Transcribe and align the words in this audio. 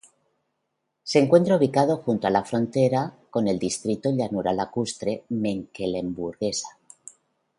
Se 1.03 1.19
encuentra 1.19 1.57
ubicado 1.57 1.97
junto 1.97 2.25
a 2.25 2.31
la 2.31 2.43
frontera 2.43 3.13
con 3.29 3.47
el 3.47 3.59
distrito 3.59 4.09
Llanura 4.11 4.51
Lacustre 4.51 5.25
Mecklemburguesa. 5.29 6.69